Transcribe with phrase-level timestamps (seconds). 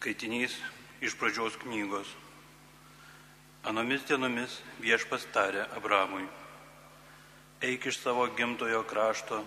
[0.00, 0.54] Skaitinys
[1.04, 2.08] iš pradžios knygos.
[3.68, 6.22] Anomis dienomis viešpas tarė Abramui.
[7.60, 9.42] Eik iš savo gimtojo krašto,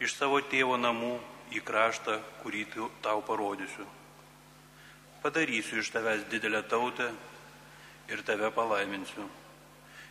[0.00, 1.10] iš savo tėvo namų
[1.52, 2.62] į kraštą, kurį
[3.04, 3.84] tau parodysiu.
[5.20, 7.10] Padarysiu iš tavęs didelę tautę
[8.08, 9.26] ir tave palaiminsiu.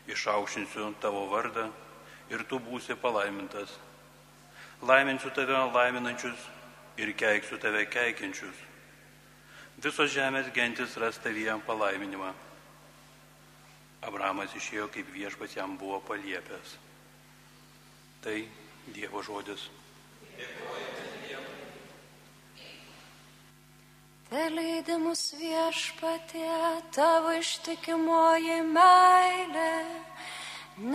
[0.05, 1.65] Išaukštinsiu tavo vardą
[2.29, 3.73] ir tu būsi palaimintas.
[4.85, 6.45] Laiminsiu tave laiminančius
[7.01, 8.69] ir keiksiu tave keikiančius
[9.83, 12.31] visos žemės gentis ras tavyje palaiminimą.
[14.03, 16.75] Abramas išėjo, kaip viešpats jam buvo paliepęs.
[18.23, 18.37] Tai
[18.95, 19.69] Dievo žodis.
[24.33, 26.47] Te leidimus viešpatė
[26.95, 29.75] tavo ištikimoji meilė,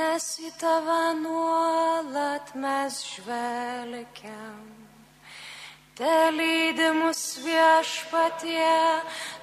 [0.01, 4.48] nes į tave nuolat mes žvelgiam.
[5.99, 8.75] Te lydimus viešpatie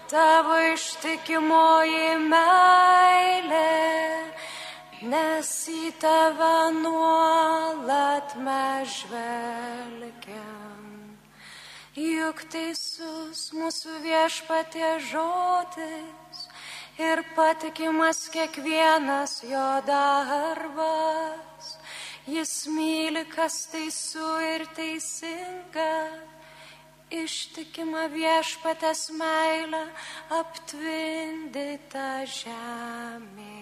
[0.07, 3.71] tavo ištikimoji meilė,
[5.11, 10.85] nes į tave nuolat mes žvelgiam.
[11.99, 16.45] Juk teisus mūsų viešpatie žodis
[17.03, 21.75] ir patikimas kiekvienas jo darbas.
[22.31, 25.91] Jis myli, kas teisų ir teisinga
[27.23, 29.83] ištikima viešpatės meilė
[30.39, 33.55] aptvindyta žemė.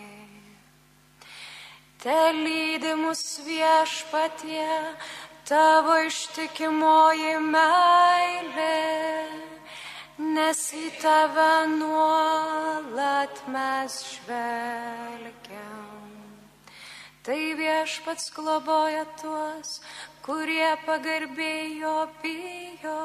[2.04, 4.72] Te lydi mus viešpatie
[5.48, 8.80] tavo ištikimoji meilė,
[10.36, 16.02] nes į tave nuolat mes žvelgiam.
[17.24, 19.78] Tai viešpats globoja tuos,
[20.28, 23.00] kurie pagarbėjo bijo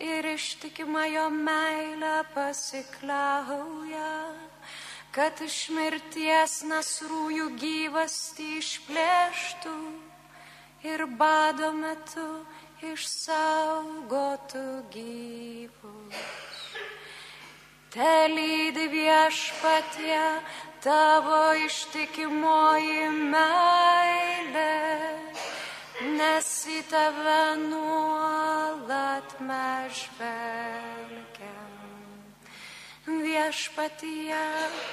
[0.00, 4.12] ir ištikima jo meilė pasikliauja,
[5.14, 9.76] kad iš mirties nasrųjų gyvasti išplėštų
[10.88, 12.28] ir bado metu
[12.92, 16.24] išsaugotų gyvus.
[17.90, 20.22] Te lydi viešpatie
[20.84, 24.70] tavo ištikimoji meilė
[26.00, 27.40] nes į tave
[28.90, 31.74] nuolat mes žvelgiam.
[33.06, 34.40] Viešpatyje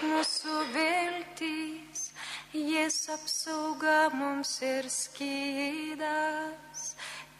[0.05, 2.03] mūsų viltys,
[2.53, 6.83] jis apsauga mums ir skydas.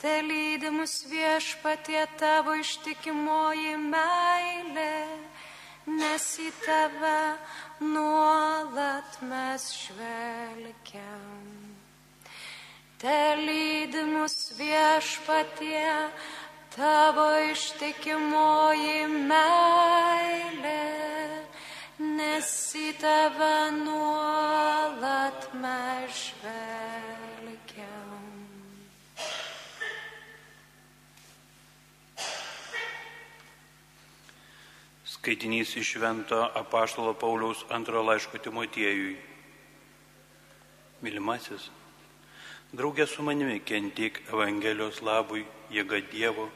[0.02, 5.06] Te lydi mus viešpatie tavo ištikimoji meilė,
[5.86, 7.22] nes į tave
[7.82, 11.58] nuolat mes žvelgiam.
[12.98, 15.86] Te lydi mus viešpatie
[16.78, 20.74] tavo ištikimoji meilė,
[21.98, 28.04] nes į tave nuolat mes žvelgiam.
[35.16, 39.18] Skaitinys iš Švento apaštalo Pauliaus antrojo laiško Timotiejui.
[41.02, 41.70] Mylimasis,
[42.68, 46.50] Draugė su manimi kentik Evangelijos labui, jėga Dievo,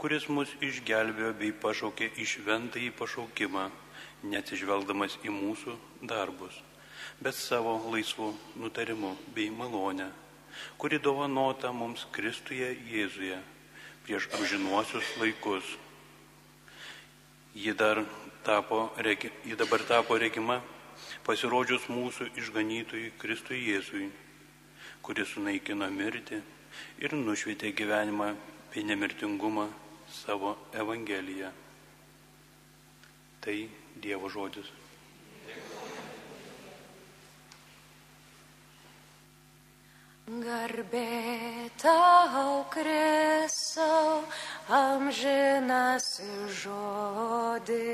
[0.00, 3.66] kuris mus išgelbėjo bei pašaukė į šventąjį pašaukimą,
[4.32, 5.76] neatsižvelgdamas į mūsų
[6.08, 6.56] darbus,
[7.20, 8.32] bet savo laisvų
[8.62, 10.10] nutarimų bei malonę,
[10.80, 13.40] kuri dovanota mums Kristuje Jėzuje
[14.06, 15.76] prieš amžinuosius laikus.
[17.56, 17.72] Ji,
[18.44, 20.60] tapo, ji dabar tapo regima
[21.24, 24.10] pasirodžius mūsų išganytojui Kristui Jėzui
[25.06, 26.40] kuris sunaikino mirtį
[26.98, 28.32] ir nušvietė gyvenimą
[28.76, 29.72] bei nemirtingumą
[30.08, 31.48] savo Evangeliją.
[33.40, 34.68] Tai Dievo žodis.
[40.28, 44.28] Garbė tau, Kristau,
[44.68, 46.20] amžinas
[46.60, 47.86] žodis.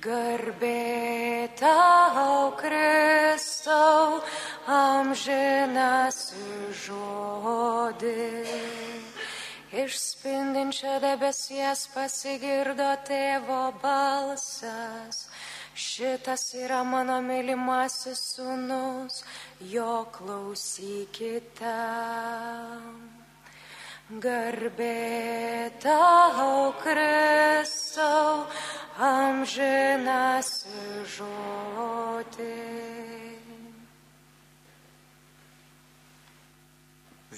[0.00, 4.22] Garbė tau, Kristau,
[4.70, 6.18] amžinas
[6.84, 8.26] žodį.
[9.82, 15.26] Iš spindinčio debesies pasigirdo tėvo balsas.
[15.74, 19.22] Šitas yra mano mylimasis sūnus,
[19.72, 21.76] jo klausykite.
[24.26, 28.46] Garbė tau, Kristau,
[28.98, 30.52] amžinas
[31.14, 33.29] žodis.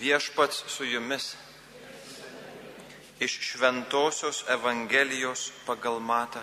[0.03, 1.37] Viešpats su jumis
[3.21, 6.43] iš Šventojios Evangelijos pagal Matą.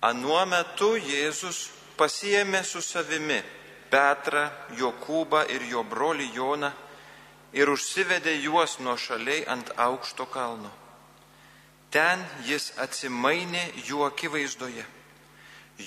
[0.00, 1.66] Anuo metu Jėzus
[2.00, 3.36] pasiemė su savimi
[3.92, 6.70] Petrą, Jokūbą ir jo brolį Joną
[7.52, 10.70] ir užsivedė juos nuo šaliai ant aukšto kalno.
[11.92, 14.86] Ten jis atsimainė jų akivaizdoje.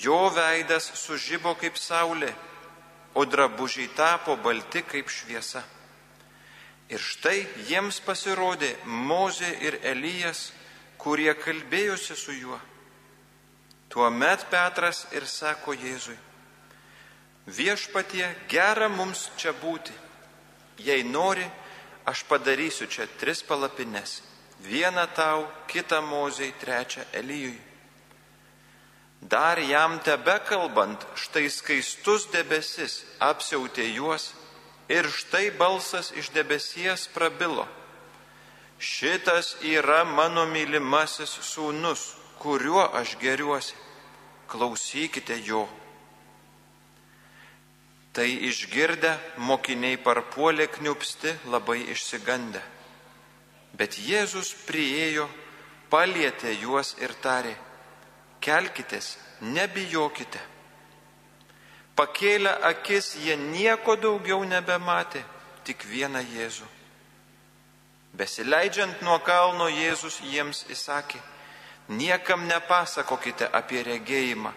[0.02, 2.32] Jo veidas sužybo kaip saulė,
[3.14, 5.62] o drabužiai tapo balti kaip šviesa.
[6.90, 10.50] Ir štai jiems pasirodė Mozė ir Elijas,
[10.98, 12.58] kurie kalbėjosi su juo.
[13.88, 16.16] Tuomet Petras ir sako Jėzui,
[17.46, 19.92] viešpatie gera mums čia būti.
[20.82, 21.44] Jei nori,
[22.04, 24.22] aš padarysiu čia tris palapines.
[24.64, 27.73] Vieną tau, kitą Mozei, trečią Elijui.
[29.24, 34.34] Dar jam tebe kalbant, štai skaistus debesis apsiautė juos
[34.92, 37.64] ir štai balsas iš debesies prabilo.
[38.76, 42.02] Šitas yra mano mylimasis sūnus,
[42.38, 43.72] kuriuo aš geriuosi.
[44.46, 45.64] Klausykite jo.
[48.12, 52.60] Tai išgirdę mokiniai parpuolė kniupsti labai išsigandę.
[53.72, 55.30] Bet Jėzus priejo,
[55.90, 57.56] palietė juos ir tarė,
[58.44, 60.40] kelkitės, nebijokite.
[61.96, 65.22] Pakėlę akis jie nieko daugiau nebematė,
[65.64, 66.66] tik vieną Jėzų.
[68.14, 71.18] Besileidžiant nuo kalno Jėzus jiems įsakė,
[71.88, 74.52] niekam nepasakokite apie regėjimą,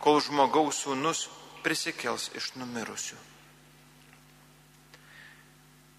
[0.00, 1.26] kol žmogaus sūnus
[1.64, 3.18] prisikels iš numirusių.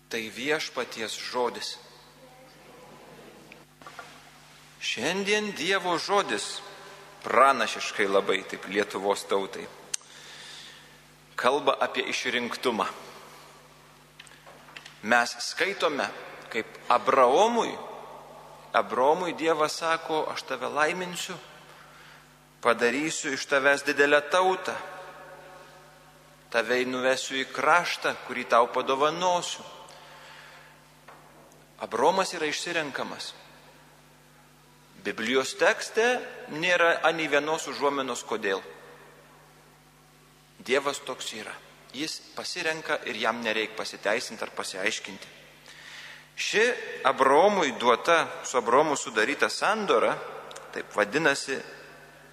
[0.10, 1.78] Tai viešpaties žodis.
[4.84, 6.60] Šiandien Dievo žodis
[7.24, 9.68] pranašiškai labai taip Lietuvos tautai
[11.36, 12.86] kalba apie išrinktumą.
[15.04, 16.08] Mes skaitome,
[16.50, 17.74] kaip Abraomui,
[18.74, 21.36] Abraomui Dievas sako, aš tave laiminsiu,
[22.64, 24.76] padarysiu iš tavęs didelę tautą,
[26.54, 29.66] tave nuvesiu į kraštą, kurį tau padovanosiu.
[31.84, 33.34] Abromas yra išsirenkamas.
[35.04, 36.06] Biblijos tekste
[36.56, 38.62] nėra ani vienos užuomenos kodėl.
[40.64, 41.54] Dievas toks yra.
[41.94, 45.28] Jis pasirenka ir jam nereikia pasiteisinti ar pasiaiškinti.
[46.36, 46.64] Ši
[47.06, 50.16] Abromui duota, su Abromu sudaryta sandora,
[50.74, 51.58] taip vadinasi,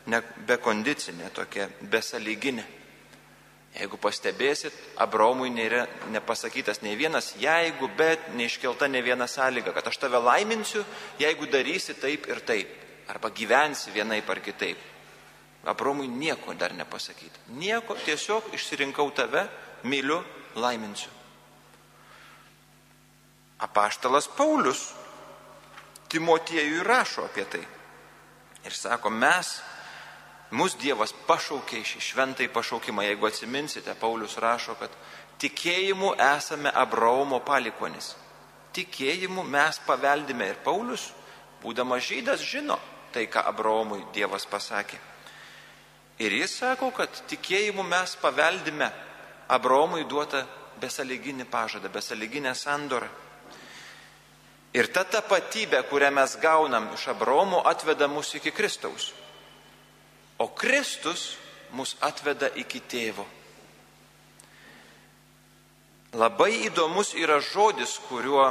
[0.06, 2.64] ne bekondicinė, tokia besaliginė.
[3.70, 10.00] Jeigu pastebėsit, Abraomui nėra nepasakytas nei vienas jeigu, bet neiškelta ne viena sąlyga, kad aš
[10.02, 10.82] tave laiminsiu,
[11.22, 12.72] jeigu darysi taip ir taip,
[13.08, 14.88] arba gyvensi vienaip ar kitaip.
[15.70, 17.46] Abraomui nieko dar nepasakyta.
[17.54, 19.44] Nieko, tiesiog išsirinkau tave,
[19.84, 20.18] myliu,
[20.56, 21.12] laiminsiu.
[23.60, 24.88] Apaštalas Paulius
[26.10, 27.62] Timotiejui rašo apie tai.
[28.66, 29.60] Ir sako, mes
[30.50, 33.04] Mūsų Dievas pašaukė šį šventai pašaukimą.
[33.06, 34.90] Jeigu atsiminsite, Paulius rašo, kad
[35.38, 38.16] tikėjimu esame Abraomo palikonis.
[38.74, 41.10] Tikėjimu mes paveldime ir Paulius,
[41.62, 42.78] būdamas žydas, žino
[43.14, 44.98] tai, ką Abraomui Dievas pasakė.
[46.20, 48.90] Ir jis sako, kad tikėjimu mes paveldime
[49.50, 50.44] Abraomui duotą
[50.80, 53.08] besaliginį pažadą, besaliginę sandorą.
[54.74, 59.10] Ir ta tapatybė, kurią mes gaunam iš Abraomo, atveda mus iki Kristaus.
[60.40, 61.36] O Kristus
[61.76, 63.26] mus atveda iki tėvo.
[66.16, 68.48] Labai įdomus yra žodis, kuriuo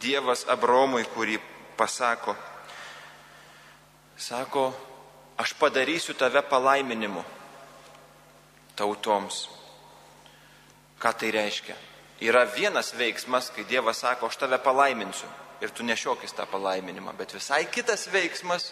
[0.00, 1.36] Dievas Abromui, kurį
[1.76, 2.36] pasako.
[4.16, 4.70] Sako,
[5.42, 7.24] aš padarysiu tave palaiminimu
[8.78, 9.48] tautoms.
[11.02, 11.76] Ką tai reiškia?
[12.22, 15.28] Yra vienas veiksmas, kai Dievas sako, aš tave palaiminsiu
[15.62, 18.70] ir tu nešiokis tą palaiminimą, bet visai kitas veiksmas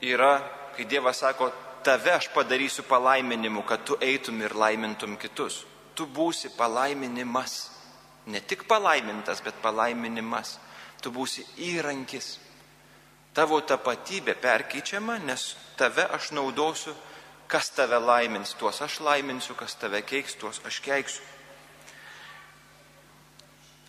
[0.00, 0.38] yra,
[0.76, 1.50] kai Dievas sako,
[1.84, 5.64] tave aš padarysiu palaiminimu, kad tu eitum ir laimintum kitus.
[5.94, 7.70] Tu būsi palaiminimas.
[8.26, 10.58] Ne tik palaimintas, bet palaiminimas.
[11.02, 12.38] Tu būsi įrankis.
[13.34, 16.94] Tavo tapatybė perkeičiama, nes tave aš naudosiu,
[17.48, 21.24] kas tave laimins, tuos aš laiminsiu, kas tave keiks, tuos aš keiksiu.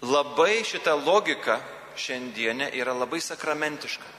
[0.06, 1.60] Labai šita logika
[2.00, 4.19] šiandienė yra labai sakramentiška.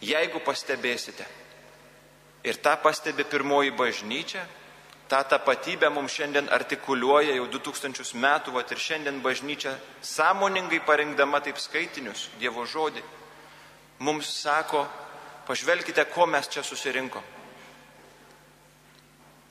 [0.00, 1.26] Jeigu pastebėsite,
[2.44, 4.46] ir tą pastebi pirmoji bažnyčia,
[5.10, 11.58] tą tapatybę mums šiandien artikuliuoja jau 2000 metų, vat ir šiandien bažnyčia sąmoningai parinkdama taip
[11.58, 13.02] skaitinius Dievo žodį,
[14.06, 14.86] mums sako,
[15.48, 17.22] pažvelkite, ko mes čia susirinkom.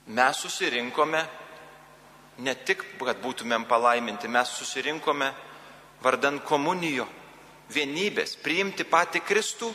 [0.09, 1.21] Mes susirinkome
[2.39, 5.27] ne tik, kad būtumėm palaiminti, mes susirinkome
[6.01, 7.05] vardan komunijo,
[7.69, 9.69] vienybės, priimti patį Kristų,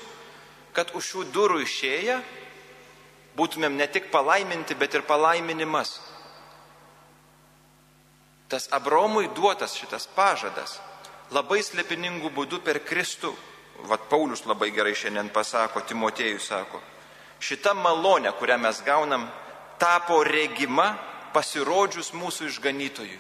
[0.75, 2.19] kad už šių durų išėję
[3.39, 5.99] būtumėm ne tik palaiminti, bet ir palaiminimas.
[8.49, 10.79] Tas Abromui duotas šitas pažadas
[11.35, 13.33] labai slepiningų būdų per Kristų,
[13.89, 16.81] vad Paulius labai gerai šiandien pasako, Timotėjui sako,
[17.43, 19.27] šita malonė, kurią mes gaunam,
[19.81, 20.93] tapo regima
[21.35, 23.19] pasirodžius mūsų išganytojui.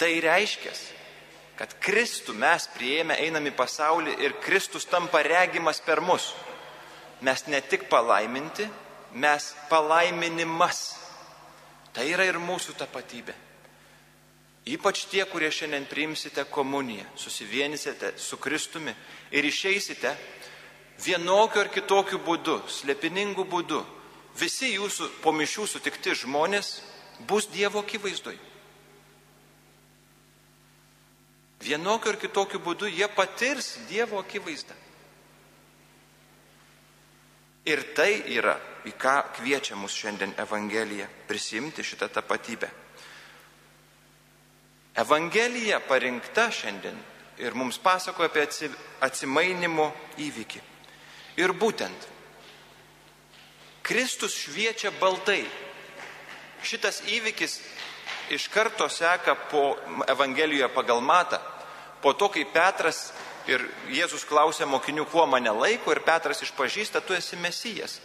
[0.00, 0.72] Tai reiškia,
[1.58, 6.32] kad Kristų mes prieėmė, einam į pasaulį ir Kristus tampa regimas per mus.
[7.22, 8.66] Mes ne tik palaiminti,
[9.14, 10.82] mes palaiminimas.
[11.92, 13.34] Tai yra ir mūsų tapatybė.
[14.72, 18.94] Ypač tie, kurie šiandien priimsite komuniją, susivienysite su Kristumi
[19.34, 20.12] ir išeisite
[21.02, 23.80] vienokiu ar kitokiu būdu, slėpiningų būdu,
[24.38, 26.76] visi jūsų po mišių sutikti žmonės
[27.26, 28.38] bus Dievo akivaizdoj.
[31.62, 34.74] Vienokiu ar kitokiu būdu jie patirs Dievo akivaizdą.
[37.70, 38.56] Ir tai yra,
[38.90, 42.70] į ką kviečia mus šiandien Evangelija prisimti šitą tapatybę.
[44.98, 46.98] Evangelija parinkta šiandien
[47.38, 49.86] ir mums pasakoja apie atsimainimo
[50.20, 50.60] įvykį.
[51.40, 52.08] Ir būtent
[53.82, 55.42] Kristus šviečia baltai.
[56.62, 57.56] Šitas įvykis
[58.30, 59.76] iš karto seka po
[60.08, 61.40] Evangelijoje pagal matą.
[62.02, 63.12] Po to, kai Petras
[63.50, 68.00] ir Jėzus klausia mokinių, kuo mane laiko, ir Petras išpažįsta, tu esi mesijas.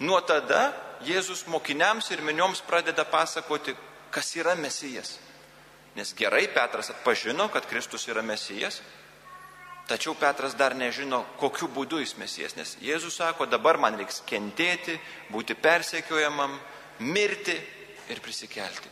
[0.00, 0.72] Nuo tada
[1.04, 3.76] Jėzus mokiniams ir minioms pradeda pasakoti,
[4.10, 5.18] kas yra mesijas.
[5.96, 8.80] Nes gerai Petras atpažino, kad Kristus yra mesijas,
[9.86, 14.96] Tačiau Petras dar nežino, kokiu būdu jis mesijas, nes Jėzus sako, dabar man reiks kentėti,
[15.30, 16.56] būti persekiojamam,
[17.06, 17.54] mirti
[18.10, 18.90] ir prisikelti.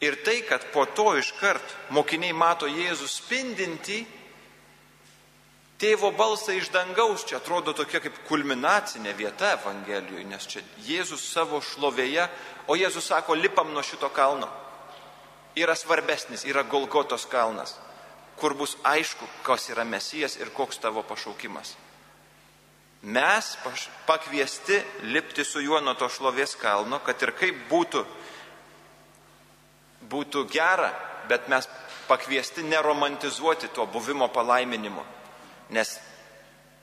[0.00, 4.04] Ir tai, kad po to iškart mokiniai mato Jėzų spindinti,
[5.78, 11.58] tėvo balsą iš dangaus, čia atrodo tokia kaip kulminacinė vieta Evangelijoje, nes čia Jėzus savo
[11.62, 12.28] šlovėje,
[12.70, 14.46] o Jėzus sako, lipam nuo šito kalno.
[15.58, 17.74] Yra svarbesnis, yra Golgotos kalnas
[18.38, 21.74] kur bus aišku, kas yra mesijas ir koks tavo pašaukimas.
[23.02, 23.50] Mes
[24.06, 28.04] pakviesti lipti su juo nuo to šlovės kalno, kad ir kaip būtų,
[30.06, 30.92] būtų gera,
[31.28, 31.68] bet mes
[32.08, 35.04] pakviesti neromantizuoti to buvimo palaiminimo.
[35.70, 35.98] Nes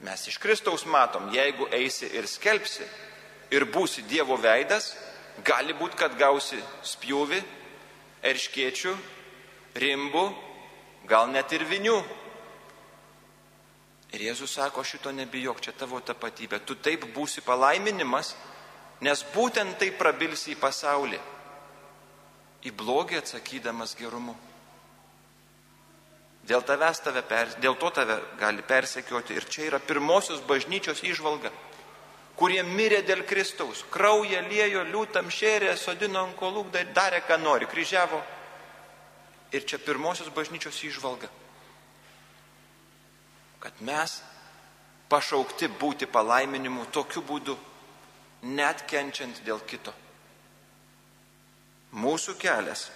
[0.05, 2.85] mes iš Kristaus matom, jeigu eisi ir skelbsi
[3.55, 4.93] ir būsi Dievo veidas,
[5.45, 7.41] gali būti, kad gausi spjūvi,
[8.25, 8.93] erškiečių,
[9.75, 10.25] rimbų
[11.09, 11.97] gal net ir vinių.
[14.15, 18.35] Ir Jėzus sako, šito nebijok, čia tavo tapatybė, tu taip būsi palaiminimas,
[19.03, 21.19] nes būtent taip prabilsi į pasaulį,
[22.65, 24.35] į blogį atsakydamas gerumu.
[26.45, 31.49] Dėl, tave per, dėl to tave gali persekioti ir čia yra pirmosios bažnyčios išvalga,
[32.37, 38.21] kurie mirė dėl Kristaus, kraują liejo, liūtam šėrė, sodino ant kolų, darė ką nori, kryžiavo
[39.55, 41.29] Ir čia pirmosios bažnyčios išvalga,
[43.63, 44.17] kad mes
[45.07, 47.55] pašaukti būti palaiminimu tokiu būdu,
[48.57, 49.93] net kenčiant dėl kito.
[51.95, 52.89] Mūsų kelias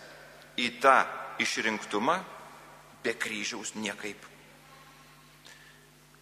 [0.59, 0.97] į tą
[1.39, 2.17] išrinktumą
[3.03, 4.25] be kryžiaus niekaip.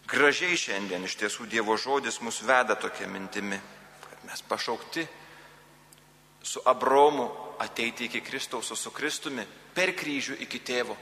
[0.08, 3.58] Gražiai šiandien iš tiesų Dievo žodis mus veda tokia mintimi,
[4.00, 5.04] kad mes pašaukti
[6.42, 7.26] su Abromu
[7.58, 9.44] ateiti iki Kristaus, su Kristumi
[9.74, 10.96] per kryžių iki tėvo.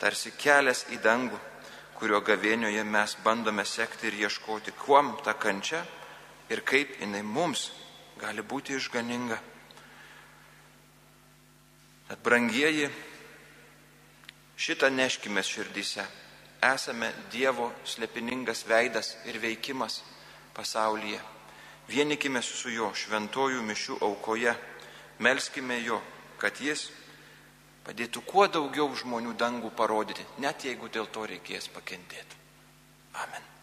[0.00, 1.38] Tarsi kelias į dangų,
[1.98, 5.82] kurio gavėnioje mes bandome sekti ir ieškoti, kuom ta kančia
[6.48, 7.72] ir kaip jinai mums
[8.20, 9.38] gali būti išganinga.
[12.08, 12.90] Tad brangieji,
[14.56, 16.04] šitą neškime širdyse.
[16.64, 20.02] Esame Dievo slepiningas veidas ir veikimas
[20.56, 21.20] pasaulyje.
[21.88, 24.54] Vienikime su jo šventojų mišių aukoje
[25.18, 26.00] Melskime jo,
[26.42, 26.88] kad jis
[27.86, 32.42] padėtų kuo daugiau žmonių dangų parodyti, net jeigu dėl to reikės pakentėti.
[33.22, 33.53] Amen.